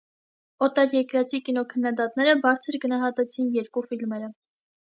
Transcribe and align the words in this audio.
Օտարերկրացի 0.67 1.41
կինոքննադատները 1.49 2.35
բարձր 2.47 2.81
գնահատեցին 2.89 3.55
երկու 3.61 3.87
ֆիլմերը։ 3.93 4.35